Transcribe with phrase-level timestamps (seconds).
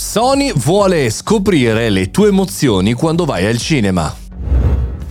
[0.00, 4.27] Sony vuole scoprire le tue emozioni quando vai al cinema.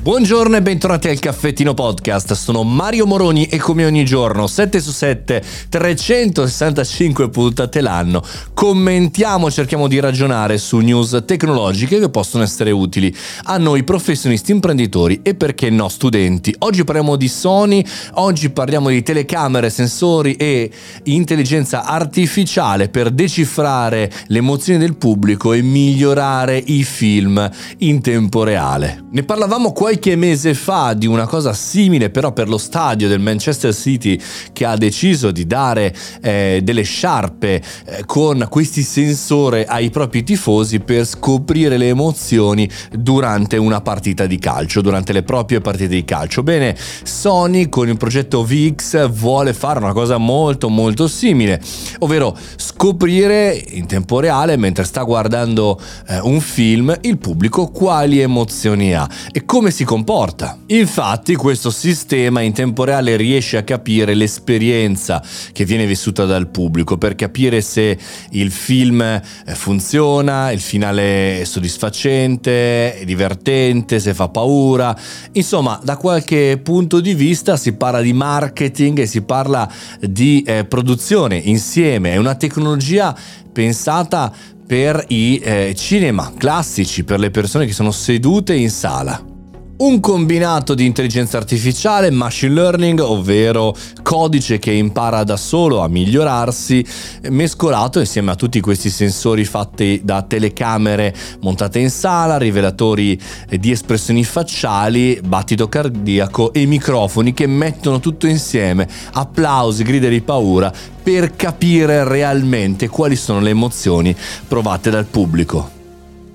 [0.07, 4.91] Buongiorno e bentornati al Caffettino Podcast, sono Mario Moroni e come ogni giorno, 7 su
[4.91, 8.23] 7, 365 puntate l'anno,
[8.53, 13.13] commentiamo, cerchiamo di ragionare su news tecnologiche che possono essere utili
[13.43, 16.55] a noi professionisti, imprenditori e perché no studenti.
[16.59, 20.71] Oggi parliamo di Sony, oggi parliamo di telecamere, sensori e
[21.03, 29.03] intelligenza artificiale per decifrare le emozioni del pubblico e migliorare i film in tempo reale.
[29.11, 33.19] Ne parlavamo qualche qualche mese fa di una cosa simile però per lo stadio del
[33.19, 34.19] Manchester City
[34.53, 40.81] che ha deciso di dare eh, delle sciarpe eh, con questi sensori ai propri tifosi
[40.81, 46.43] per scoprire le emozioni durante una partita di calcio, durante le proprie partite di calcio.
[46.43, 51.59] Bene, Sony con il progetto VX vuole fare una cosa molto molto simile,
[51.99, 58.93] ovvero scoprire in tempo reale mentre sta guardando eh, un film il pubblico quali emozioni
[58.93, 60.57] ha e come si comporta.
[60.67, 66.97] Infatti questo sistema in tempo reale riesce a capire l'esperienza che viene vissuta dal pubblico
[66.97, 67.97] per capire se
[68.31, 69.23] il film eh,
[69.55, 74.95] funziona, il finale è soddisfacente, è divertente, se fa paura.
[75.31, 80.65] Insomma, da qualche punto di vista si parla di marketing e si parla di eh,
[80.65, 82.11] produzione insieme.
[82.11, 83.15] È una tecnologia
[83.53, 84.33] pensata
[84.67, 89.35] per i eh, cinema classici, per le persone che sono sedute in sala.
[89.79, 96.83] Un combinato di intelligenza artificiale, machine learning, ovvero codice che impara da solo a migliorarsi,
[97.29, 104.23] mescolato insieme a tutti questi sensori fatti da telecamere montate in sala, rivelatori di espressioni
[104.23, 112.03] facciali, battito cardiaco e microfoni che mettono tutto insieme, applausi, grida di paura, per capire
[112.03, 114.15] realmente quali sono le emozioni
[114.47, 115.76] provate dal pubblico.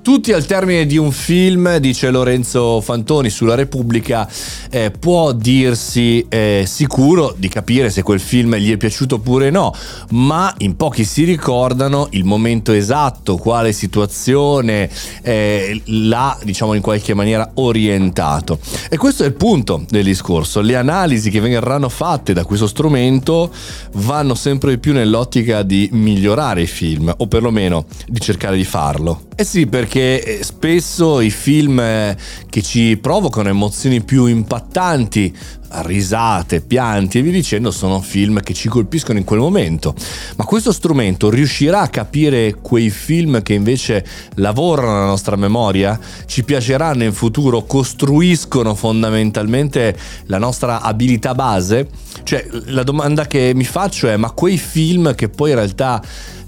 [0.03, 4.29] Tutti al termine di un film, dice Lorenzo Fantoni sulla Repubblica,
[4.69, 9.73] eh, può dirsi eh, sicuro di capire se quel film gli è piaciuto oppure no,
[10.11, 14.91] ma in pochi si ricordano il momento esatto, quale situazione
[15.23, 18.59] eh, l'ha, diciamo, in qualche maniera orientato.
[18.91, 20.63] E questo è il punto del discorso.
[20.63, 23.53] Le analisi che verranno fatte da questo strumento
[23.93, 29.31] vanno sempre più nell'ottica di migliorare i film, o perlomeno di cercare di farlo.
[29.35, 32.17] Eh sì, perché eh, spesso i film eh,
[32.51, 35.35] che ci provocano emozioni più impattanti,
[35.81, 39.95] risate, pianti e via dicendo, sono film che ci colpiscono in quel momento.
[40.37, 45.99] Ma questo strumento riuscirà a capire quei film che invece lavorano nella nostra memoria?
[46.27, 47.65] Ci piaceranno in futuro?
[47.65, 49.97] Costruiscono fondamentalmente
[50.27, 51.89] la nostra abilità base?
[52.23, 56.03] Cioè, la domanda che mi faccio è: ma quei film che poi in realtà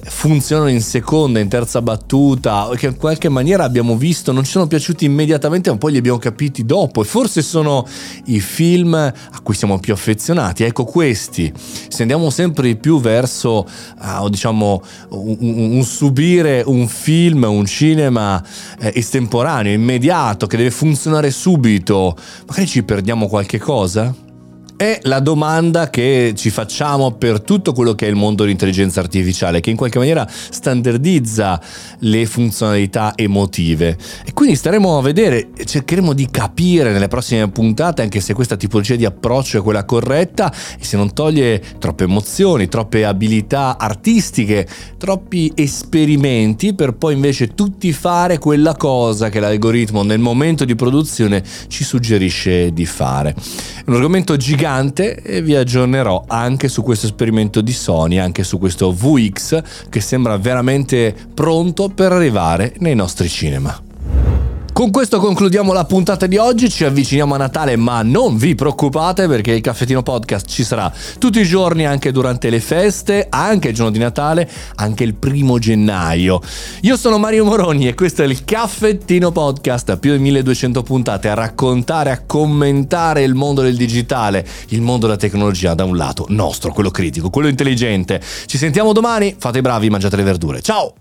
[0.07, 4.67] funzionano in seconda, in terza battuta, che in qualche maniera abbiamo visto, non ci sono
[4.67, 7.01] piaciuti immediatamente, ma poi li abbiamo capiti dopo.
[7.01, 7.87] E forse sono
[8.27, 10.65] i film a cui siamo più affezionati.
[10.65, 11.53] Ecco questi.
[11.89, 13.67] Se andiamo sempre più verso,
[14.01, 18.43] uh, diciamo, un, un, un, subire un film, un cinema
[18.81, 22.17] eh, estemporaneo, immediato, che deve funzionare subito,
[22.47, 24.24] magari ci perdiamo qualche cosa?
[24.77, 29.61] È la domanda che ci facciamo per tutto quello che è il mondo dell'intelligenza artificiale,
[29.61, 31.61] che in qualche maniera standardizza
[32.01, 33.97] le funzionalità emotive.
[34.25, 38.97] E quindi staremo a vedere, cercheremo di capire nelle prossime puntate anche se questa tipologia
[38.97, 44.67] di approccio è quella corretta e se non toglie troppe emozioni, troppe abilità artistiche,
[44.99, 51.45] troppi esperimenti per poi invece tutti fare quella cosa che l'algoritmo nel momento di produzione
[51.69, 53.37] ci suggerisce di fare.
[53.37, 58.45] È un argomento gigante gigante e vi aggiornerò anche su questo esperimento di Sony, anche
[58.45, 63.84] su questo VX che sembra veramente pronto per arrivare nei nostri cinema.
[64.75, 69.29] Con questo concludiamo la puntata di oggi, ci avviciniamo a Natale ma non vi preoccupate
[69.29, 73.75] perché il caffettino podcast ci sarà tutti i giorni anche durante le feste, anche il
[73.75, 76.41] giorno di Natale, anche il primo gennaio.
[76.81, 81.35] Io sono Mario Moroni e questo è il caffettino podcast, più di 1200 puntate a
[81.35, 86.73] raccontare, a commentare il mondo del digitale, il mondo della tecnologia da un lato nostro,
[86.73, 88.21] quello critico, quello intelligente.
[88.47, 90.61] Ci sentiamo domani, fate i bravi, mangiate le verdure.
[90.63, 90.95] Ciao!